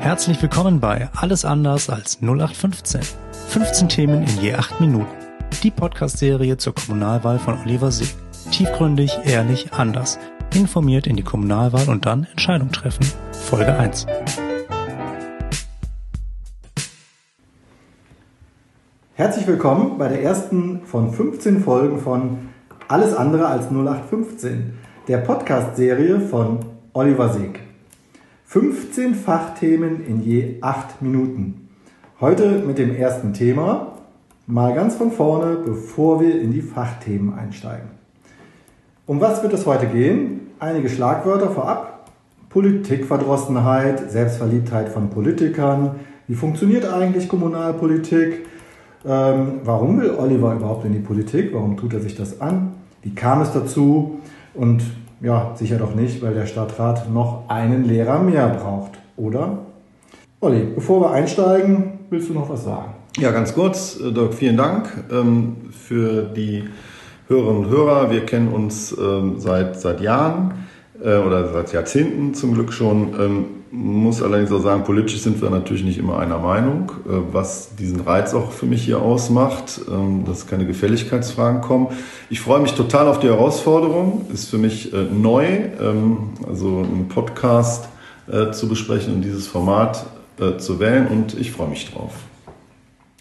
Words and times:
Herzlich 0.00 0.40
willkommen 0.40 0.80
bei 0.80 1.10
Alles 1.14 1.44
anders 1.44 1.90
als 1.90 2.22
0815. 2.22 3.02
15 3.48 3.88
Themen 3.90 4.22
in 4.22 4.40
je 4.40 4.54
8 4.54 4.80
Minuten. 4.80 5.10
Die 5.62 5.70
Podcast-Serie 5.70 6.56
zur 6.56 6.74
Kommunalwahl 6.74 7.38
von 7.38 7.58
Oliver 7.60 7.92
Sieg. 7.92 8.08
Tiefgründig, 8.50 9.18
ehrlich, 9.24 9.74
anders. 9.74 10.18
Informiert 10.54 11.06
in 11.06 11.16
die 11.16 11.22
Kommunalwahl 11.22 11.86
und 11.90 12.06
dann 12.06 12.24
Entscheidung 12.24 12.72
treffen. 12.72 13.04
Folge 13.32 13.76
1. 13.76 14.06
Herzlich 19.16 19.46
willkommen 19.46 19.98
bei 19.98 20.08
der 20.08 20.22
ersten 20.22 20.80
von 20.86 21.12
15 21.12 21.62
Folgen 21.62 22.00
von 22.00 22.48
Alles 22.88 23.14
andere 23.14 23.48
als 23.48 23.66
0815, 23.66 24.78
der 25.08 25.18
Podcast-Serie 25.18 26.20
von 26.20 26.60
Oliver 26.94 27.28
Sieg. 27.34 27.69
15 28.50 29.14
Fachthemen 29.14 30.04
in 30.04 30.24
je 30.24 30.56
8 30.60 31.00
Minuten. 31.02 31.68
Heute 32.20 32.64
mit 32.66 32.78
dem 32.78 32.92
ersten 32.96 33.32
Thema, 33.32 33.92
mal 34.48 34.74
ganz 34.74 34.96
von 34.96 35.12
vorne, 35.12 35.54
bevor 35.64 36.20
wir 36.20 36.40
in 36.40 36.50
die 36.50 36.60
Fachthemen 36.60 37.32
einsteigen. 37.32 37.90
Um 39.06 39.20
was 39.20 39.44
wird 39.44 39.52
es 39.52 39.66
heute 39.66 39.86
gehen? 39.86 40.48
Einige 40.58 40.88
Schlagwörter 40.88 41.50
vorab. 41.50 42.10
Politikverdrossenheit, 42.48 44.10
Selbstverliebtheit 44.10 44.88
von 44.88 45.10
Politikern. 45.10 46.00
Wie 46.26 46.34
funktioniert 46.34 46.92
eigentlich 46.92 47.28
Kommunalpolitik? 47.28 48.46
Ähm, 49.06 49.60
warum 49.62 50.00
will 50.00 50.10
Oliver 50.18 50.54
überhaupt 50.54 50.84
in 50.84 50.92
die 50.92 50.98
Politik? 50.98 51.54
Warum 51.54 51.76
tut 51.76 51.94
er 51.94 52.00
sich 52.00 52.16
das 52.16 52.40
an? 52.40 52.72
Wie 53.02 53.14
kam 53.14 53.42
es 53.42 53.52
dazu? 53.52 54.18
Und 54.54 54.82
ja, 55.20 55.52
sicher 55.54 55.76
doch 55.76 55.94
nicht, 55.94 56.22
weil 56.22 56.34
der 56.34 56.46
Stadtrat 56.46 57.10
noch 57.10 57.48
einen 57.48 57.84
Lehrer 57.84 58.20
mehr 58.20 58.48
braucht, 58.48 58.92
oder? 59.16 59.58
Olli, 60.40 60.68
bevor 60.74 61.02
wir 61.02 61.10
einsteigen, 61.10 62.00
willst 62.08 62.30
du 62.30 62.34
noch 62.34 62.48
was 62.48 62.64
sagen? 62.64 62.94
Ja, 63.18 63.30
ganz 63.30 63.54
kurz, 63.54 63.98
äh, 64.00 64.12
Dirk, 64.12 64.34
vielen 64.34 64.56
Dank 64.56 64.88
ähm, 65.10 65.56
für 65.70 66.22
die 66.22 66.64
Hörerinnen 67.28 67.64
und 67.64 67.70
Hörer. 67.70 68.10
Wir 68.10 68.24
kennen 68.24 68.48
uns 68.48 68.96
ähm, 68.96 69.38
seit, 69.38 69.78
seit 69.80 70.00
Jahren 70.00 70.66
äh, 71.02 71.18
oder 71.18 71.52
seit 71.52 71.72
Jahrzehnten 71.72 72.34
zum 72.34 72.54
Glück 72.54 72.72
schon. 72.72 73.59
Muss 73.72 74.20
allerdings 74.20 74.50
auch 74.50 74.62
sagen, 74.62 74.82
politisch 74.82 75.20
sind 75.20 75.40
wir 75.40 75.48
natürlich 75.48 75.84
nicht 75.84 75.96
immer 75.96 76.18
einer 76.18 76.38
Meinung, 76.38 76.90
äh, 77.06 77.12
was 77.30 77.76
diesen 77.76 78.00
Reiz 78.00 78.34
auch 78.34 78.50
für 78.50 78.66
mich 78.66 78.82
hier 78.82 79.00
ausmacht, 79.00 79.80
ähm, 79.88 80.24
dass 80.24 80.48
keine 80.48 80.66
Gefälligkeitsfragen 80.66 81.60
kommen. 81.60 81.86
Ich 82.30 82.40
freue 82.40 82.58
mich 82.58 82.74
total 82.74 83.06
auf 83.06 83.20
die 83.20 83.28
Herausforderung, 83.28 84.26
ist 84.32 84.50
für 84.50 84.58
mich 84.58 84.92
äh, 84.92 85.04
neu, 85.04 85.44
ähm, 85.80 86.30
also 86.48 86.78
einen 86.78 87.06
Podcast 87.08 87.88
äh, 88.28 88.50
zu 88.50 88.68
besprechen 88.68 89.14
und 89.14 89.22
dieses 89.22 89.46
Format 89.46 90.06
zu 90.56 90.80
wählen 90.80 91.06
und 91.08 91.38
ich 91.38 91.52
freue 91.52 91.68
mich 91.68 91.92
drauf. 91.92 92.12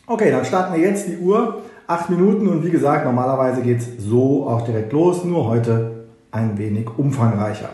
Okay, 0.07 0.31
dann 0.31 0.45
starten 0.45 0.73
wir 0.73 0.79
jetzt 0.79 1.05
die 1.09 1.17
Uhr. 1.17 1.63
Acht 1.85 2.09
Minuten 2.09 2.47
und 2.47 2.65
wie 2.65 2.69
gesagt, 2.69 3.03
normalerweise 3.03 3.61
geht 3.61 3.79
es 3.79 3.87
so 3.97 4.47
auch 4.47 4.61
direkt 4.61 4.93
los, 4.93 5.25
nur 5.25 5.45
heute 5.45 6.05
ein 6.31 6.57
wenig 6.57 6.87
umfangreicher. 6.97 7.71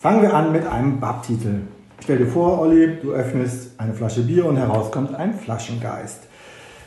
Fangen 0.00 0.22
wir 0.22 0.32
an 0.32 0.50
mit 0.50 0.66
einem 0.66 0.98
Babtitel. 0.98 1.56
Stell 2.02 2.16
dir 2.16 2.26
vor, 2.26 2.58
Olli, 2.58 2.96
du 3.02 3.12
öffnest 3.12 3.72
eine 3.76 3.92
Flasche 3.92 4.22
Bier 4.22 4.46
und 4.46 4.56
heraus 4.56 4.90
kommt 4.90 5.14
ein 5.14 5.34
Flaschengeist, 5.34 6.20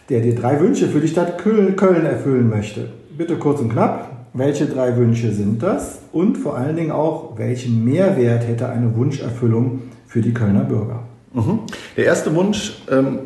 der 0.09 0.21
dir 0.21 0.33
drei 0.33 0.59
Wünsche 0.59 0.87
für 0.87 0.99
die 0.99 1.07
Stadt 1.07 1.37
Köln 1.37 1.75
erfüllen 1.77 2.49
möchte. 2.49 2.89
Bitte 3.15 3.35
kurz 3.35 3.59
und 3.59 3.71
knapp, 3.71 4.09
welche 4.33 4.65
drei 4.65 4.97
Wünsche 4.97 5.31
sind 5.31 5.61
das? 5.61 5.99
Und 6.11 6.39
vor 6.39 6.57
allen 6.57 6.75
Dingen 6.75 6.89
auch, 6.89 7.37
welchen 7.37 7.85
Mehrwert 7.85 8.47
hätte 8.47 8.67
eine 8.69 8.95
Wunscherfüllung 8.95 9.83
für 10.07 10.21
die 10.21 10.33
Kölner 10.33 10.63
Bürger? 10.63 11.03
Mhm. 11.33 11.59
Der 11.95 12.05
erste 12.05 12.33
Wunsch, 12.33 12.81
ähm, 12.89 13.19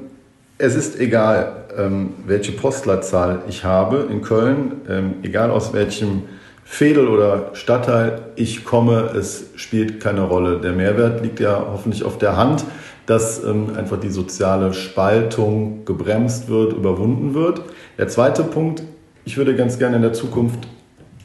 es 0.58 0.76
ist 0.76 1.00
egal, 1.00 1.64
ähm, 1.78 2.10
welche 2.26 2.52
Postleitzahl 2.52 3.44
ich 3.48 3.64
habe 3.64 4.10
in 4.12 4.22
Köln, 4.22 4.82
ähm, 4.90 5.14
egal 5.24 5.50
aus 5.50 5.72
welchem 5.72 6.24
Fädel 6.70 7.08
oder 7.08 7.52
Stadtteil, 7.54 8.22
ich 8.36 8.64
komme, 8.64 9.12
es 9.18 9.52
spielt 9.56 10.00
keine 10.00 10.22
Rolle. 10.22 10.60
Der 10.60 10.74
Mehrwert 10.74 11.24
liegt 11.24 11.40
ja 11.40 11.66
hoffentlich 11.72 12.04
auf 12.04 12.20
der 12.20 12.36
Hand, 12.36 12.66
dass 13.08 13.44
ähm, 13.44 13.72
einfach 13.76 14.00
die 14.00 14.10
soziale 14.10 14.74
Spaltung 14.74 15.86
gebremst 15.86 16.50
wird, 16.50 16.74
überwunden 16.74 17.34
wird. 17.34 17.62
Der 17.98 18.10
zweite 18.10 18.44
Punkt, 18.44 18.84
ich 19.26 19.38
würde 19.38 19.56
ganz 19.56 19.80
gerne 19.80 19.96
in 19.96 20.02
der 20.04 20.14
Zukunft 20.14 20.68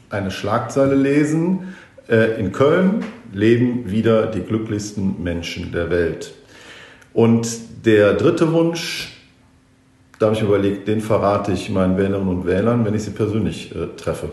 eine 0.09 0.31
Schlagzeile 0.31 0.95
lesen. 0.95 1.75
Äh, 2.09 2.39
in 2.39 2.51
Köln 2.51 3.03
leben 3.31 3.91
wieder 3.91 4.27
die 4.27 4.41
glücklichsten 4.41 5.21
Menschen 5.21 5.71
der 5.71 5.91
Welt. 5.91 6.33
Und 7.13 7.47
der 7.85 8.13
dritte 8.13 8.53
Wunsch, 8.53 9.21
da 10.17 10.27
habe 10.27 10.35
ich 10.35 10.41
überlegt, 10.41 10.87
den 10.87 11.01
verrate 11.01 11.51
ich 11.51 11.69
meinen 11.69 11.97
Wählerinnen 11.97 12.29
und 12.29 12.47
Wählern, 12.47 12.85
wenn 12.85 12.95
ich 12.95 13.03
sie 13.03 13.11
persönlich 13.11 13.75
äh, 13.75 13.87
treffe. 13.97 14.29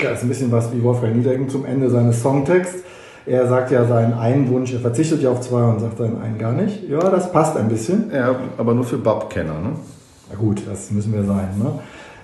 Ja, 0.00 0.10
ist 0.10 0.22
ein 0.22 0.28
bisschen 0.28 0.52
was 0.52 0.72
wie 0.74 0.82
Wolfgang 0.82 1.16
Niederegen 1.16 1.48
zum 1.48 1.64
Ende 1.64 1.88
seines 1.88 2.20
Songtexts. 2.20 2.82
Er 3.24 3.46
sagt 3.48 3.70
ja 3.70 3.86
seinen 3.86 4.12
einen 4.12 4.48
Wunsch, 4.50 4.72
er 4.74 4.80
verzichtet 4.80 5.22
ja 5.22 5.30
auf 5.30 5.40
zwei 5.40 5.62
und 5.64 5.80
sagt 5.80 5.96
seinen 5.96 6.20
einen 6.20 6.38
gar 6.38 6.52
nicht. 6.52 6.86
Ja, 6.88 6.98
das 6.98 7.32
passt 7.32 7.56
ein 7.56 7.68
bisschen. 7.68 8.10
Ja, 8.14 8.36
aber 8.58 8.74
nur 8.74 8.84
für 8.84 8.98
Bab-Kenner, 8.98 9.58
ne? 9.58 9.70
Na 10.30 10.36
gut, 10.36 10.62
das 10.68 10.90
müssen 10.90 11.14
wir 11.14 11.24
sein, 11.24 11.48
ne? 11.58 11.80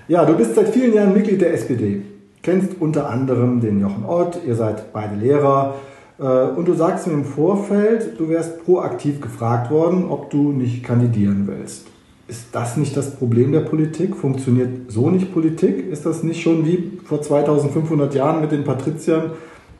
Ja, 0.07 0.23
du 0.23 0.35
bist 0.35 0.53
seit 0.53 0.69
vielen 0.69 0.93
Jahren 0.93 1.13
Mitglied 1.13 1.41
der 1.41 1.53
SPD. 1.53 2.03
Kennst 2.43 2.79
unter 2.79 3.09
anderem 3.09 3.59
den 3.59 3.79
Jochen 3.79 4.05
Ott, 4.05 4.39
ihr 4.45 4.55
seid 4.55 4.93
beide 4.93 5.15
Lehrer. 5.15 5.73
Äh, 6.19 6.23
und 6.23 6.67
du 6.67 6.73
sagst 6.75 7.07
mir 7.07 7.13
im 7.13 7.25
Vorfeld, 7.25 8.19
du 8.19 8.29
wärst 8.29 8.63
proaktiv 8.63 9.19
gefragt 9.19 9.71
worden, 9.71 10.05
ob 10.09 10.29
du 10.29 10.51
nicht 10.51 10.83
kandidieren 10.83 11.47
willst. 11.47 11.87
Ist 12.33 12.47
das 12.51 12.77
nicht 12.77 12.97
das 12.97 13.11
Problem 13.11 13.51
der 13.51 13.59
Politik? 13.59 14.15
Funktioniert 14.15 14.91
so 14.91 15.11
nicht 15.11 15.31
Politik? 15.31 15.87
Ist 15.87 16.03
das 16.03 16.23
nicht 16.23 16.41
schon 16.41 16.65
wie 16.65 16.93
vor 17.05 17.21
2500 17.21 18.15
Jahren 18.15 18.41
mit 18.41 18.51
den 18.51 18.63
Patriziern, 18.63 19.33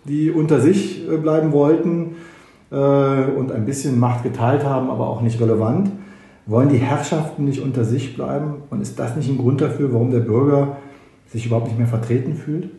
die 0.04 0.30
unter 0.30 0.60
sich 0.62 1.10
äh, 1.10 1.18
bleiben 1.18 1.52
wollten 1.52 2.18
äh, 2.72 2.76
und 2.76 3.52
ein 3.52 3.66
bisschen 3.66 4.00
Macht 4.00 4.22
geteilt 4.22 4.64
haben, 4.64 4.92
aber 4.92 5.08
auch 5.08 5.22
nicht 5.22 5.42
relevant? 5.42 5.90
Wollen 6.46 6.70
die 6.70 6.78
Herrschaften 6.78 7.46
nicht 7.46 7.60
unter 7.60 7.86
sich 7.86 8.16
bleiben? 8.16 8.58
Und 8.70 8.82
ist 8.82 9.00
das 9.00 9.16
nicht 9.16 9.32
ein 9.32 9.40
Grund 9.40 9.60
dafür, 9.60 9.92
warum 9.92 10.12
der 10.12 10.20
Bürger 10.20 10.78
sich 11.32 11.48
überhaupt 11.48 11.70
nicht 11.70 11.80
mehr 11.80 11.88
vertreten 11.88 12.36
fühlt? 12.36 12.70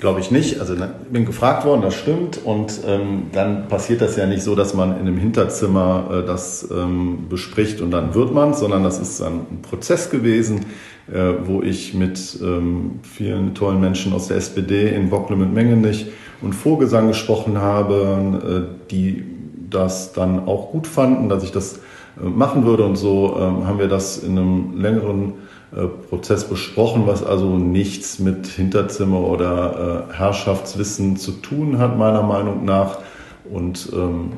Glaube 0.00 0.20
ich 0.20 0.30
nicht. 0.30 0.60
Also 0.60 0.74
ne, 0.74 0.90
bin 1.10 1.26
gefragt 1.26 1.66
worden, 1.66 1.82
das 1.82 1.94
stimmt. 1.94 2.40
Und 2.42 2.80
ähm, 2.86 3.24
dann 3.32 3.68
passiert 3.68 4.00
das 4.00 4.16
ja 4.16 4.26
nicht 4.26 4.42
so, 4.42 4.54
dass 4.54 4.72
man 4.72 4.92
in 4.92 5.00
einem 5.00 5.18
Hinterzimmer 5.18 6.22
äh, 6.22 6.26
das 6.26 6.66
ähm, 6.70 7.26
bespricht 7.28 7.82
und 7.82 7.90
dann 7.90 8.14
wird 8.14 8.32
man, 8.32 8.54
sondern 8.54 8.82
das 8.82 8.98
ist 8.98 9.20
ein, 9.20 9.60
Prozess 9.60 10.08
gewesen, 10.08 10.66
äh, 11.12 11.34
wo 11.44 11.62
ich 11.62 11.92
mit 11.92 12.38
ähm, 12.42 13.00
vielen 13.02 13.54
tollen 13.54 13.78
Menschen 13.78 14.14
aus 14.14 14.28
der 14.28 14.38
SPD 14.38 14.88
in 14.88 15.10
Bockle 15.10 15.36
und 15.36 15.52
Mengenich 15.52 16.06
und 16.40 16.54
Vorgesang 16.54 17.08
gesprochen 17.08 17.58
habe, 17.58 18.68
äh, 18.72 18.90
die 18.90 19.22
das 19.70 20.12
dann 20.12 20.46
auch 20.46 20.70
gut 20.70 20.86
fanden, 20.86 21.28
dass 21.28 21.42
ich 21.42 21.52
das 21.52 21.80
äh, 22.20 22.24
machen 22.24 22.64
würde. 22.64 22.84
Und 22.84 22.96
so 22.96 23.36
ähm, 23.38 23.66
haben 23.66 23.78
wir 23.78 23.88
das 23.88 24.18
in 24.18 24.38
einem 24.38 24.80
längeren 24.80 25.34
äh, 25.74 25.86
Prozess 26.08 26.44
besprochen, 26.44 27.06
was 27.06 27.24
also 27.24 27.56
nichts 27.56 28.18
mit 28.18 28.46
Hinterzimmer 28.46 29.20
oder 29.20 30.08
äh, 30.10 30.14
Herrschaftswissen 30.14 31.16
zu 31.16 31.32
tun 31.32 31.78
hat, 31.78 31.96
meiner 31.96 32.22
Meinung 32.22 32.64
nach. 32.64 32.98
Und 33.50 33.88
ähm, 33.92 34.32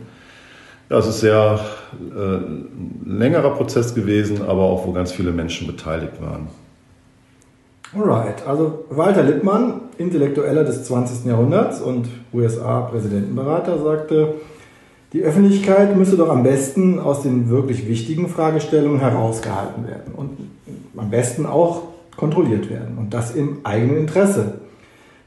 ja, 0.91 0.99
es 0.99 1.07
ist 1.07 1.21
sehr 1.21 1.59
äh, 2.15 3.09
längerer 3.09 3.51
Prozess 3.51 3.95
gewesen, 3.95 4.43
aber 4.43 4.63
auch 4.63 4.87
wo 4.87 4.93
ganz 4.93 5.11
viele 5.11 5.33
Menschen 5.33 5.67
beteiligt 5.67 6.21
waren. 6.21 6.49
Alright, 7.95 8.47
also 8.47 8.85
Walter 8.91 9.23
Lippmann, 9.23 9.81
Intellektueller 9.99 10.65
des 10.65 10.85
20. 10.85 11.27
Jahrhunderts 11.27 11.81
und 11.81 12.09
USA-Präsidentenberater, 12.33 13.79
sagte, 13.83 14.35
die 15.13 15.23
Öffentlichkeit 15.23 15.97
müsse 15.97 16.17
doch 16.17 16.31
am 16.31 16.43
besten 16.43 16.99
aus 16.99 17.23
den 17.23 17.51
wirklich 17.51 17.87
wichtigen 17.87 18.29
Fragestellungen 18.29 19.01
herausgehalten 19.01 19.87
werden 19.87 20.15
und 20.15 20.31
am 20.97 21.11
besten 21.11 21.47
auch 21.47 21.83
kontrolliert 22.17 22.71
werden 22.71 22.99
und 22.99 23.13
das 23.13 23.35
im 23.35 23.59
eigenen 23.65 23.99
Interesse. 23.99 24.61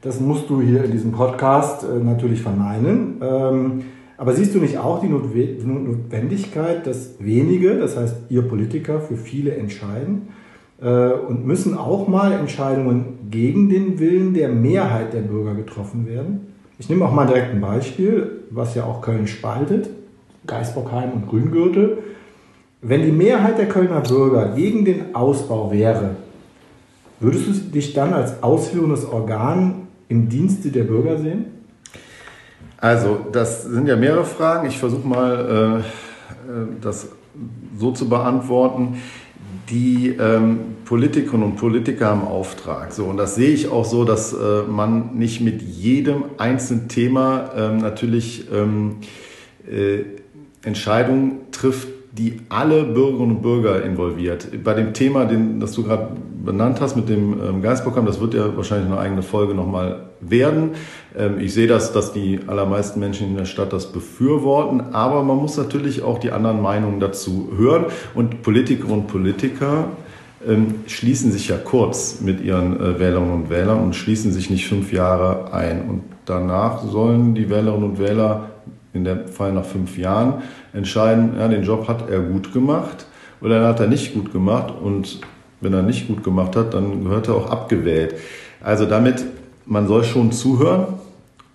Das 0.02 0.20
musst 0.20 0.48
du 0.50 0.60
hier 0.60 0.84
in 0.84 0.92
diesem 0.92 1.12
Podcast 1.12 1.84
äh, 1.84 2.02
natürlich 2.02 2.42
verneinen. 2.42 3.20
Ähm, 3.20 3.82
aber 4.18 4.32
siehst 4.32 4.54
du 4.54 4.60
nicht 4.60 4.78
auch 4.78 5.00
die 5.00 5.08
Notwendigkeit, 5.08 6.86
dass 6.86 7.16
wenige, 7.18 7.76
das 7.76 7.96
heißt 7.96 8.16
ihr 8.30 8.42
Politiker, 8.42 9.00
für 9.00 9.16
viele 9.16 9.54
entscheiden 9.56 10.28
äh, 10.80 11.10
und 11.10 11.46
müssen 11.46 11.76
auch 11.76 12.08
mal 12.08 12.32
Entscheidungen 12.32 13.18
gegen 13.30 13.68
den 13.68 13.98
Willen 13.98 14.32
der 14.32 14.48
Mehrheit 14.48 15.12
der 15.12 15.20
Bürger 15.20 15.54
getroffen 15.54 16.06
werden? 16.06 16.54
Ich 16.78 16.88
nehme 16.88 17.04
auch 17.04 17.12
mal 17.12 17.26
direkt 17.26 17.52
ein 17.52 17.60
Beispiel, 17.60 18.35
was 18.50 18.74
ja 18.74 18.84
auch 18.84 19.00
Köln 19.00 19.26
spaltet, 19.26 19.88
Geisbockheim 20.46 21.12
und 21.12 21.28
Grüngürtel. 21.28 21.98
Wenn 22.82 23.02
die 23.02 23.12
Mehrheit 23.12 23.58
der 23.58 23.68
Kölner 23.68 24.00
Bürger 24.00 24.54
gegen 24.54 24.84
den 24.84 25.14
Ausbau 25.14 25.72
wäre, 25.72 26.16
würdest 27.20 27.46
du 27.46 27.52
dich 27.52 27.94
dann 27.94 28.12
als 28.12 28.42
ausführendes 28.42 29.04
Organ 29.04 29.88
im 30.08 30.28
Dienste 30.28 30.70
der 30.70 30.84
Bürger 30.84 31.18
sehen? 31.18 31.46
Also, 32.78 33.18
das 33.32 33.64
sind 33.64 33.88
ja 33.88 33.96
mehrere 33.96 34.24
Fragen. 34.24 34.68
Ich 34.68 34.78
versuche 34.78 35.06
mal, 35.06 35.82
äh, 35.82 36.80
das 36.80 37.08
so 37.78 37.92
zu 37.92 38.08
beantworten. 38.08 39.00
Die 39.70 40.14
ähm, 40.18 40.58
Politikerinnen 40.84 41.44
und 41.44 41.56
Politiker 41.56 42.06
haben 42.06 42.22
Auftrag. 42.22 42.92
So, 42.92 43.06
und 43.06 43.16
das 43.16 43.34
sehe 43.34 43.50
ich 43.50 43.68
auch 43.68 43.84
so, 43.84 44.04
dass 44.04 44.32
äh, 44.32 44.62
man 44.62 45.16
nicht 45.16 45.40
mit 45.40 45.60
jedem 45.60 46.24
einzelnen 46.38 46.88
Thema 46.88 47.50
ähm, 47.56 47.78
natürlich 47.78 48.46
ähm, 48.52 48.98
äh, 49.68 50.04
Entscheidungen 50.64 51.50
trifft, 51.50 51.88
die 52.12 52.40
alle 52.48 52.84
Bürgerinnen 52.84 53.36
und 53.36 53.42
Bürger 53.42 53.82
involviert. 53.84 54.48
Bei 54.62 54.74
dem 54.74 54.94
Thema, 54.94 55.24
den, 55.24 55.58
das 55.60 55.72
du 55.72 55.82
gerade 55.82 56.16
benannt 56.46 56.80
hast 56.80 56.96
mit 56.96 57.08
dem 57.08 57.40
ähm, 57.42 57.62
Geistprogramm, 57.62 58.06
das 58.06 58.20
wird 58.20 58.32
ja 58.34 58.56
wahrscheinlich 58.56 58.90
eine 58.90 58.98
eigene 58.98 59.22
Folge 59.22 59.54
nochmal 59.54 60.06
werden. 60.20 60.70
Ähm, 61.16 61.38
ich 61.40 61.52
sehe 61.52 61.66
das, 61.66 61.92
dass 61.92 62.12
die 62.12 62.40
allermeisten 62.46 63.00
Menschen 63.00 63.28
in 63.28 63.36
der 63.36 63.44
Stadt 63.44 63.72
das 63.72 63.92
befürworten, 63.92 64.94
aber 64.94 65.22
man 65.22 65.36
muss 65.36 65.56
natürlich 65.58 66.02
auch 66.02 66.18
die 66.18 66.30
anderen 66.30 66.62
Meinungen 66.62 67.00
dazu 67.00 67.50
hören. 67.56 67.86
Und 68.14 68.42
Politikerinnen 68.42 69.00
und 69.00 69.06
Politiker 69.08 69.90
ähm, 70.46 70.76
schließen 70.86 71.32
sich 71.32 71.48
ja 71.48 71.56
kurz 71.56 72.20
mit 72.20 72.40
ihren 72.40 72.80
äh, 72.80 72.98
Wählerinnen 72.98 73.32
und 73.32 73.50
Wählern 73.50 73.80
und 73.80 73.94
schließen 73.94 74.32
sich 74.32 74.48
nicht 74.48 74.66
fünf 74.66 74.92
Jahre 74.92 75.52
ein. 75.52 75.88
Und 75.88 76.02
danach 76.24 76.82
sollen 76.82 77.34
die 77.34 77.50
Wählerinnen 77.50 77.90
und 77.90 77.98
Wähler 77.98 78.50
in 78.92 79.04
dem 79.04 79.28
Fall 79.28 79.52
nach 79.52 79.64
fünf 79.64 79.98
Jahren 79.98 80.42
entscheiden, 80.72 81.34
ja, 81.38 81.48
den 81.48 81.62
Job 81.62 81.86
hat 81.86 82.08
er 82.08 82.20
gut 82.20 82.52
gemacht 82.52 83.06
oder 83.40 83.66
hat 83.66 83.80
er 83.80 83.88
nicht 83.88 84.14
gut 84.14 84.32
gemacht 84.32 84.72
und 84.82 85.20
wenn 85.60 85.72
er 85.72 85.82
nicht 85.82 86.08
gut 86.08 86.22
gemacht 86.22 86.56
hat, 86.56 86.74
dann 86.74 87.04
gehört 87.04 87.28
er 87.28 87.34
auch 87.34 87.50
abgewählt. 87.50 88.14
Also 88.60 88.86
damit, 88.86 89.24
man 89.64 89.86
soll 89.86 90.04
schon 90.04 90.32
zuhören 90.32 90.86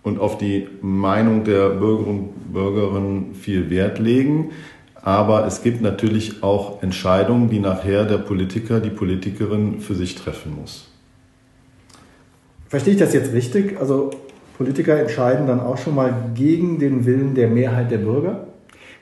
und 0.03 0.19
auf 0.19 0.37
die 0.37 0.67
Meinung 0.81 1.43
der 1.43 1.69
Bürgerinnen 1.69 2.19
und 2.19 2.53
Bürgerinnen 2.53 3.35
viel 3.35 3.69
Wert 3.69 3.99
legen. 3.99 4.51
Aber 5.03 5.45
es 5.47 5.63
gibt 5.63 5.81
natürlich 5.81 6.43
auch 6.43 6.83
Entscheidungen, 6.83 7.49
die 7.49 7.59
nachher 7.59 8.05
der 8.05 8.19
Politiker, 8.19 8.79
die 8.79 8.89
Politikerin 8.89 9.79
für 9.79 9.95
sich 9.95 10.15
treffen 10.15 10.55
muss. 10.59 10.87
Verstehe 12.69 12.93
ich 12.93 12.99
das 12.99 13.13
jetzt 13.13 13.33
richtig? 13.33 13.79
Also 13.79 14.11
Politiker 14.57 14.99
entscheiden 14.99 15.47
dann 15.47 15.59
auch 15.59 15.77
schon 15.77 15.95
mal 15.95 16.13
gegen 16.35 16.77
den 16.79 17.05
Willen 17.05 17.33
der 17.33 17.47
Mehrheit 17.47 17.91
der 17.91 17.97
Bürger? 17.97 18.47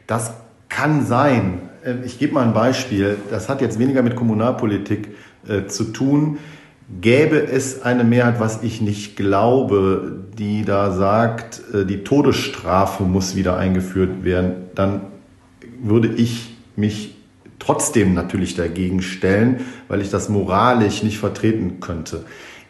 Das 0.08 0.34
kann 0.70 1.06
sein. 1.06 1.69
Äh, 1.90 2.06
ich 2.06 2.20
gebe 2.20 2.34
mal 2.34 2.46
ein 2.46 2.54
Beispiel. 2.54 3.18
Das 3.30 3.50
hat 3.50 3.62
jetzt 3.62 3.80
weniger 3.80 4.02
mit 4.04 4.16
Kommunalpolitik 4.16 5.10
äh, 5.48 5.66
zu 5.68 5.86
tun. 5.86 6.38
Gäbe 7.02 7.46
es 7.46 7.84
eine 7.84 8.04
Mehrheit, 8.04 8.40
was 8.40 8.64
ich 8.64 8.82
nicht 8.82 9.16
glaube, 9.16 10.24
die 10.38 10.66
da 10.66 10.92
sagt, 10.92 11.62
äh, 11.74 11.86
die 11.86 12.04
Todesstrafe 12.04 13.04
muss 13.04 13.36
wieder 13.36 13.58
eingeführt 13.58 14.24
werden, 14.24 14.54
dann 14.76 15.02
würde 15.82 16.08
ich 16.08 16.56
mich 16.76 17.16
trotzdem 17.60 18.14
natürlich 18.14 18.56
dagegen 18.56 19.02
stellen, 19.02 19.62
weil 19.88 20.02
ich 20.02 20.10
das 20.10 20.30
moralisch 20.30 21.04
nicht 21.04 21.20
vertreten 21.20 21.80
könnte. 21.80 22.24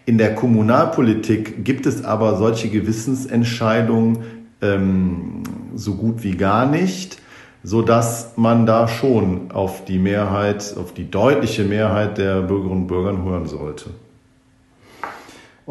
In 0.06 0.18
der 0.18 0.33
Kommunalpolitik 0.33 1.63
gibt 1.63 1.86
es 1.86 2.04
aber 2.04 2.38
solche 2.38 2.69
Gewissensentscheidungen 2.69 4.19
ähm, 4.62 5.44
so 5.75 5.95
gut 5.95 6.24
wie 6.24 6.36
gar 6.36 6.66
nicht, 6.66 7.19
so 7.63 7.81
dass 7.81 8.33
man 8.35 8.65
da 8.65 8.88
schon 8.88 9.51
auf 9.51 9.85
die 9.85 10.00
Mehrheit, 10.00 10.75
auf 10.79 10.94
die 10.94 11.09
deutliche 11.09 11.63
Mehrheit 11.63 12.17
der 12.17 12.41
Bürgerinnen 12.41 12.83
und 12.83 12.88
Bürger 12.88 13.23
hören 13.23 13.47
sollte. 13.47 13.89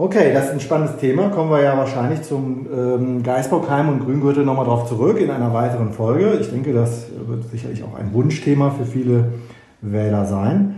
Okay, 0.00 0.32
das 0.32 0.46
ist 0.46 0.52
ein 0.52 0.60
spannendes 0.60 0.98
Thema. 0.98 1.28
Kommen 1.28 1.50
wir 1.50 1.60
ja 1.60 1.76
wahrscheinlich 1.76 2.22
zum 2.22 2.66
ähm, 2.72 3.22
Geisbockheim 3.24 3.88
und 3.88 4.04
Grüngürtel 4.04 4.44
nochmal 4.44 4.64
drauf 4.64 4.88
zurück 4.88 5.20
in 5.20 5.28
einer 5.28 5.52
weiteren 5.52 5.92
Folge. 5.92 6.38
Ich 6.40 6.50
denke, 6.50 6.72
das 6.72 7.06
wird 7.26 7.50
sicherlich 7.50 7.82
auch 7.82 7.98
ein 7.98 8.12
Wunschthema 8.12 8.70
für 8.70 8.84
viele 8.84 9.32
Wähler 9.80 10.24
sein. 10.24 10.76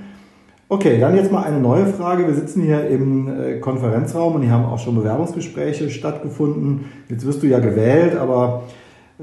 Okay, 0.71 0.99
dann 1.01 1.17
jetzt 1.17 1.31
mal 1.33 1.43
eine 1.43 1.61
neue 1.61 1.85
Frage. 1.85 2.27
Wir 2.27 2.35
sitzen 2.35 2.63
hier 2.63 2.89
im 2.89 3.29
äh, 3.29 3.59
Konferenzraum 3.59 4.37
und 4.37 4.43
hier 4.43 4.53
haben 4.53 4.65
auch 4.65 4.79
schon 4.79 4.95
Bewerbungsgespräche 4.95 5.91
stattgefunden. 5.91 6.87
Jetzt 7.11 7.27
wirst 7.27 7.43
du 7.43 7.47
ja 7.47 7.59
gewählt, 7.59 8.17
aber 8.17 8.63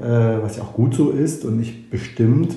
was 0.00 0.56
ja 0.56 0.62
auch 0.62 0.74
gut 0.74 0.94
so 0.94 1.10
ist 1.10 1.44
und 1.44 1.58
nicht 1.58 1.90
bestimmt. 1.90 2.56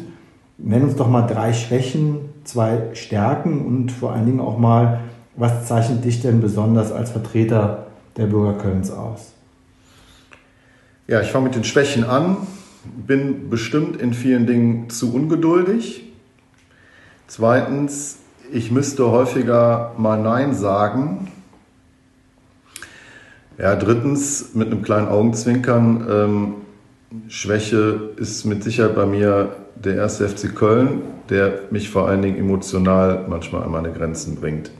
Nenn 0.57 0.83
uns 0.83 0.95
doch 0.95 1.09
mal 1.09 1.23
drei 1.23 1.53
Schwächen, 1.53 2.17
zwei 2.43 2.89
Stärken 2.93 3.65
und 3.65 3.91
vor 3.91 4.13
allen 4.13 4.25
Dingen 4.25 4.39
auch 4.39 4.57
mal, 4.57 4.99
was 5.35 5.67
zeichnet 5.67 6.03
dich 6.03 6.21
denn 6.21 6.41
besonders 6.41 6.91
als 6.91 7.11
Vertreter 7.11 7.87
der 8.17 8.27
Bürger 8.27 8.53
Kölns 8.53 8.91
aus? 8.91 9.33
Ja, 11.07 11.21
ich 11.21 11.31
fange 11.31 11.45
mit 11.45 11.55
den 11.55 11.63
Schwächen 11.63 12.03
an. 12.03 12.37
Bin 13.07 13.49
bestimmt 13.49 13.99
in 14.01 14.13
vielen 14.13 14.47
Dingen 14.47 14.89
zu 14.89 15.13
ungeduldig. 15.13 16.03
Zweitens 17.27 18.17
ich 18.53 18.69
müsste 18.69 19.09
häufiger 19.09 19.93
mal 19.97 20.21
Nein 20.21 20.53
sagen. 20.53 21.29
Ja, 23.57 23.75
drittens, 23.75 24.53
mit 24.53 24.67
einem 24.67 24.81
kleinen 24.81 25.07
Augenzwinkern, 25.07 26.05
ähm, 26.09 26.53
Schwäche 27.27 28.11
ist 28.17 28.45
mit 28.45 28.63
Sicherheit 28.63 28.95
bei 28.95 29.05
mir 29.05 29.55
der 29.75 29.95
erste 29.95 30.27
FC 30.27 30.55
Köln, 30.55 31.01
der 31.29 31.59
mich 31.69 31.89
vor 31.89 32.07
allen 32.07 32.21
Dingen 32.21 32.37
emotional 32.37 33.25
manchmal 33.27 33.63
an 33.63 33.71
meine 33.71 33.91
Grenzen 33.91 34.35
bringt. 34.35 34.71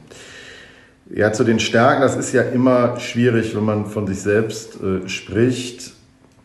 Ja, 1.14 1.32
zu 1.32 1.44
den 1.44 1.60
Stärken, 1.60 2.00
das 2.00 2.16
ist 2.16 2.32
ja 2.32 2.42
immer 2.42 2.98
schwierig, 2.98 3.54
wenn 3.54 3.64
man 3.64 3.86
von 3.86 4.06
sich 4.06 4.20
selbst 4.20 4.78
äh, 4.82 5.08
spricht. 5.08 5.92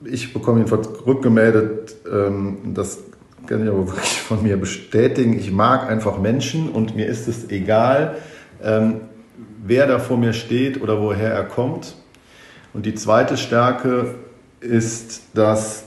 Ich 0.04 0.34
bekomme 0.34 0.60
jedenfalls 0.60 0.90
rückgemeldet, 1.06 1.96
ähm, 2.12 2.74
dass 2.74 3.00
kann 3.48 3.64
ich 3.64 3.70
aber 3.70 3.88
wirklich 3.88 4.22
von 4.22 4.44
mir 4.44 4.58
bestätigen. 4.58 5.40
Ich 5.40 5.52
mag 5.52 5.90
einfach 5.90 6.20
Menschen 6.20 6.70
und 6.70 6.96
mir 6.96 7.08
ist 7.08 7.28
es 7.28 7.50
egal, 7.50 8.16
ähm, 8.62 9.02
wer 9.66 9.88
da 9.88 10.00
vor 10.00 10.18
mir 10.18 10.34
steht 10.34 10.82
oder 10.82 11.02
woher 11.02 11.32
er 11.32 11.44
kommt. 11.46 11.96
Und 12.74 12.86
die 12.86 12.96
zweite 12.96 13.38
Stärke 13.38 14.16
ist, 14.60 15.22
dass 15.34 15.86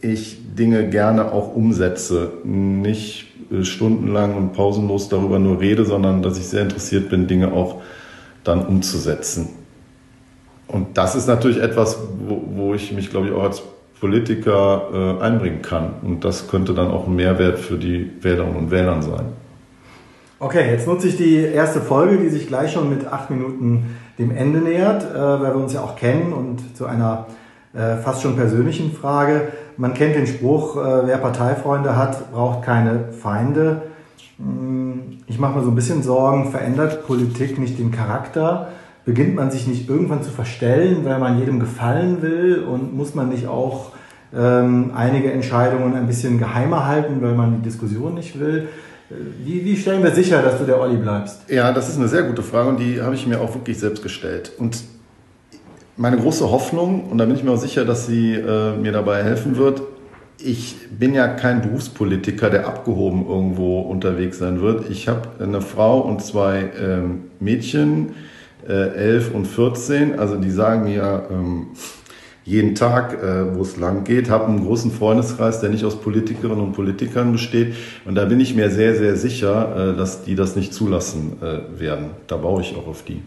ich 0.00 0.38
Dinge 0.54 0.88
gerne 0.88 1.32
auch 1.32 1.54
umsetze. 1.54 2.32
Nicht 2.44 3.34
äh, 3.50 3.64
stundenlang 3.64 4.36
und 4.36 4.52
pausenlos 4.52 5.08
darüber 5.08 5.38
nur 5.38 5.60
rede, 5.60 5.84
sondern 5.84 6.22
dass 6.22 6.38
ich 6.38 6.46
sehr 6.46 6.62
interessiert 6.62 7.10
bin, 7.10 7.26
Dinge 7.26 7.52
auch 7.52 7.82
dann 8.44 8.64
umzusetzen. 8.64 9.50
Und 10.68 10.98
das 10.98 11.14
ist 11.14 11.26
natürlich 11.26 11.58
etwas, 11.58 11.98
wo, 12.26 12.42
wo 12.54 12.74
ich 12.74 12.92
mich, 12.92 13.10
glaube 13.10 13.28
ich, 13.28 13.32
auch 13.32 13.44
als 13.44 13.62
Politiker 14.00 15.18
äh, 15.20 15.22
einbringen 15.22 15.62
kann. 15.62 15.94
Und 16.02 16.24
das 16.24 16.48
könnte 16.48 16.74
dann 16.74 16.90
auch 16.90 17.06
ein 17.06 17.14
Mehrwert 17.14 17.58
für 17.58 17.76
die 17.76 18.10
Wählerinnen 18.20 18.56
und 18.56 18.70
Wähler 18.70 19.00
sein. 19.02 19.26
Okay, 20.38 20.70
jetzt 20.70 20.86
nutze 20.86 21.08
ich 21.08 21.16
die 21.16 21.36
erste 21.36 21.80
Folge, 21.80 22.18
die 22.18 22.28
sich 22.28 22.46
gleich 22.46 22.72
schon 22.72 22.90
mit 22.90 23.06
acht 23.06 23.30
Minuten 23.30 23.96
dem 24.18 24.30
Ende 24.30 24.58
nähert, 24.58 25.02
äh, 25.02 25.18
weil 25.18 25.54
wir 25.54 25.56
uns 25.56 25.72
ja 25.72 25.80
auch 25.80 25.96
kennen 25.96 26.32
und 26.32 26.76
zu 26.76 26.86
einer 26.86 27.26
äh, 27.76 27.96
fast 27.96 28.22
schon 28.22 28.36
persönlichen 28.36 28.92
Frage. 28.92 29.48
Man 29.76 29.94
kennt 29.94 30.16
den 30.16 30.26
Spruch, 30.26 30.76
äh, 30.76 31.06
wer 31.06 31.18
Parteifreunde 31.18 31.96
hat, 31.96 32.32
braucht 32.32 32.64
keine 32.64 33.12
Feinde. 33.12 33.82
Hm, 34.38 35.18
ich 35.26 35.38
mache 35.38 35.58
mir 35.58 35.64
so 35.64 35.70
ein 35.70 35.74
bisschen 35.74 36.02
Sorgen, 36.02 36.50
verändert 36.50 37.06
Politik 37.06 37.58
nicht 37.58 37.78
den 37.78 37.90
Charakter? 37.90 38.68
beginnt 39.06 39.36
man 39.36 39.50
sich 39.50 39.66
nicht 39.66 39.88
irgendwann 39.88 40.22
zu 40.22 40.30
verstellen, 40.30 41.04
weil 41.04 41.18
man 41.18 41.38
jedem 41.38 41.60
gefallen 41.60 42.20
will 42.20 42.64
und 42.64 42.94
muss 42.94 43.14
man 43.14 43.30
nicht 43.30 43.46
auch 43.46 43.92
ähm, 44.36 44.90
einige 44.94 45.30
Entscheidungen 45.32 45.94
ein 45.94 46.08
bisschen 46.08 46.38
geheimer 46.38 46.86
halten, 46.86 47.22
weil 47.22 47.34
man 47.34 47.58
die 47.58 47.62
Diskussion 47.62 48.14
nicht 48.14 48.38
will? 48.38 48.68
Wie, 49.44 49.64
wie, 49.64 49.76
stellen 49.76 50.02
wir 50.02 50.10
sicher, 50.10 50.42
dass 50.42 50.58
du 50.58 50.64
der 50.64 50.80
Olli 50.80 50.96
bleibst? 50.96 51.48
Ja, 51.48 51.72
das 51.72 51.88
ist 51.88 51.96
eine 51.96 52.08
sehr 52.08 52.24
gute 52.24 52.42
Frage 52.42 52.68
und 52.68 52.80
die 52.80 53.00
habe 53.00 53.14
ich 53.14 53.24
mir 53.28 53.40
auch 53.40 53.54
wirklich 53.54 53.78
selbst 53.78 54.02
gestellt. 54.02 54.50
Und 54.58 54.82
meine 55.96 56.16
große 56.18 56.50
Hoffnung, 56.50 57.04
und 57.10 57.18
da 57.18 57.24
bin 57.24 57.36
ich 57.36 57.42
mir 57.42 57.52
auch 57.52 57.58
sicher, 57.58 57.84
dass 57.84 58.06
sie 58.06 58.34
äh, 58.34 58.76
mir 58.76 58.92
dabei 58.92 59.22
helfen 59.22 59.56
wird, 59.56 59.82
ich 60.38 60.76
bin 60.90 61.14
ja 61.14 61.28
kein 61.28 61.62
Berufspolitiker, 61.62 62.50
der 62.50 62.66
abgehoben 62.66 63.26
irgendwo 63.26 63.80
unterwegs 63.80 64.38
sein 64.38 64.60
wird. 64.60 64.90
Ich 64.90 65.08
habe 65.08 65.22
eine 65.40 65.62
Frau 65.62 66.00
und 66.00 66.22
zwei 66.22 66.70
ähm, 66.78 67.24
Mädchen, 67.40 68.10
äh, 68.68 68.72
11 68.72 69.34
und 69.34 69.46
14. 69.46 70.18
Also 70.18 70.36
die 70.36 70.50
sagen 70.50 70.84
mir 70.84 71.26
ähm, 71.30 71.68
jeden 72.44 72.74
Tag, 72.74 73.14
äh, 73.14 73.56
wo 73.56 73.62
es 73.62 73.76
lang 73.76 74.04
geht, 74.04 74.28
habe 74.28 74.46
einen 74.46 74.64
großen 74.64 74.90
Freundeskreis, 74.90 75.60
der 75.60 75.70
nicht 75.70 75.84
aus 75.84 76.00
Politikerinnen 76.00 76.62
und 76.62 76.72
Politikern 76.72 77.32
besteht. 77.32 77.74
Und 78.04 78.14
da 78.14 78.26
bin 78.26 78.38
ich 78.38 78.54
mir 78.54 78.70
sehr, 78.70 78.94
sehr 78.94 79.16
sicher, 79.16 79.94
äh, 79.94 79.96
dass 79.96 80.22
die 80.22 80.34
das 80.34 80.54
nicht 80.54 80.74
zulassen 80.74 81.38
äh, 81.40 81.80
werden. 81.80 82.10
Da 82.26 82.36
baue 82.36 82.60
ich 82.60 82.76
auch 82.76 82.86
auf 82.86 83.02
die. 83.02 83.22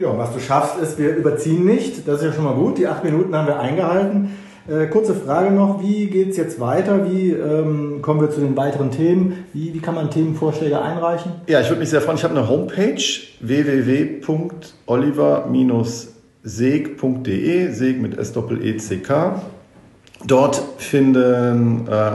Ja, 0.00 0.16
was 0.16 0.32
du 0.32 0.40
schaffst, 0.40 0.78
ist, 0.82 0.98
wir 0.98 1.14
überziehen 1.14 1.66
nicht. 1.66 2.08
Das 2.08 2.20
ist 2.20 2.24
ja 2.24 2.32
schon 2.32 2.44
mal 2.44 2.54
gut. 2.54 2.78
Die 2.78 2.86
acht 2.86 3.04
Minuten 3.04 3.36
haben 3.36 3.46
wir 3.46 3.60
eingehalten. 3.60 4.30
Äh, 4.66 4.86
kurze 4.86 5.14
Frage 5.14 5.50
noch, 5.50 5.82
wie 5.82 6.06
geht 6.06 6.30
es 6.30 6.38
jetzt 6.38 6.58
weiter? 6.58 7.10
Wie 7.10 7.32
ähm, 7.32 8.00
kommen 8.00 8.22
wir 8.22 8.30
zu 8.30 8.40
den 8.40 8.56
weiteren 8.56 8.90
Themen? 8.90 9.44
Wie, 9.52 9.74
wie 9.74 9.78
kann 9.80 9.94
man 9.94 10.10
Themenvorschläge 10.10 10.80
einreichen? 10.80 11.32
Ja, 11.48 11.60
ich 11.60 11.68
würde 11.68 11.80
mich 11.80 11.90
sehr 11.90 12.00
freuen. 12.00 12.16
Ich 12.16 12.24
habe 12.24 12.34
eine 12.34 12.48
Homepage 12.48 13.02
www.oliver- 13.40 14.64
seeg.de, 16.42 17.70
Seeg 17.70 18.00
mit 18.00 18.16
S-E-C-K. 18.16 19.42
Dort 20.26 20.62
finden 20.78 21.86
äh, 21.86 22.12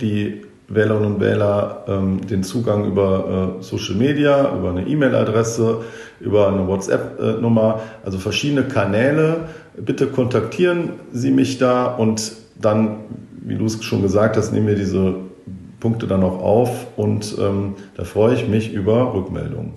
die 0.00 0.45
Wählerinnen 0.68 1.14
und 1.14 1.20
Wähler 1.20 1.84
ähm, 1.86 2.26
den 2.26 2.42
Zugang 2.42 2.86
über 2.86 3.56
äh, 3.58 3.62
Social 3.62 3.94
Media, 3.94 4.56
über 4.56 4.70
eine 4.70 4.86
E-Mail-Adresse, 4.86 5.82
über 6.20 6.48
eine 6.48 6.66
WhatsApp-Nummer, 6.66 7.80
also 8.04 8.18
verschiedene 8.18 8.64
Kanäle. 8.64 9.48
Bitte 9.76 10.08
kontaktieren 10.08 10.94
Sie 11.12 11.30
mich 11.30 11.58
da 11.58 11.86
und 11.86 12.32
dann, 12.60 12.96
wie 13.42 13.56
du 13.56 13.66
es 13.66 13.82
schon 13.84 14.02
gesagt 14.02 14.36
hast, 14.36 14.52
nehmen 14.52 14.66
wir 14.66 14.74
diese 14.74 15.14
Punkte 15.78 16.06
dann 16.06 16.22
auch 16.24 16.42
auf 16.42 16.86
und 16.96 17.36
ähm, 17.38 17.74
da 17.96 18.04
freue 18.04 18.34
ich 18.34 18.48
mich 18.48 18.72
über 18.72 19.14
Rückmeldungen. 19.14 19.72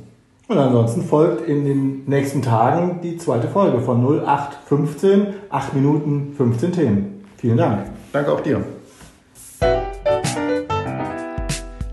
Und 0.47 0.57
ansonsten 0.57 1.03
folgt 1.03 1.47
in 1.47 1.65
den 1.65 2.05
nächsten 2.07 2.41
Tagen 2.41 3.01
die 3.03 3.17
zweite 3.17 3.47
Folge 3.47 3.81
von 3.81 4.03
0815, 4.03 5.27
8 5.51 5.75
Minuten 5.75 6.33
15 6.35 6.71
Themen. 6.71 7.23
Vielen 7.37 7.57
Dank. 7.57 7.85
Danke 8.11 8.31
auch 8.31 8.41
dir. 8.41 8.63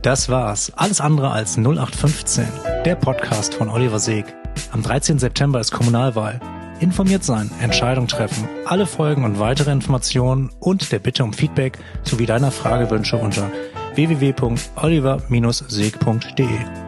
Das 0.06 0.28
war's. 0.28 0.72
Alles 0.76 1.00
andere 1.00 1.32
als 1.32 1.58
0815. 1.58 2.46
Der 2.84 2.94
Podcast 2.94 3.54
von 3.54 3.68
Oliver 3.68 3.98
Seeg. 3.98 4.24
Am 4.70 4.80
13. 4.80 5.18
September 5.18 5.58
ist 5.58 5.72
Kommunalwahl. 5.72 6.38
Informiert 6.78 7.24
sein, 7.24 7.50
Entscheidung 7.60 8.06
treffen, 8.06 8.48
alle 8.66 8.86
Folgen 8.86 9.24
und 9.24 9.40
weitere 9.40 9.72
Informationen 9.72 10.50
und 10.60 10.92
der 10.92 11.00
Bitte 11.00 11.24
um 11.24 11.32
Feedback 11.32 11.78
sowie 12.04 12.26
deiner 12.26 12.52
Fragewünsche 12.52 13.16
unter 13.16 13.50
www.oliver-seeg.de. 13.96 16.85